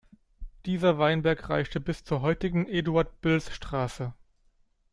[0.65, 4.15] Dieser Weinberg reichte bis zur heutigen Eduard-Bilz-Straße.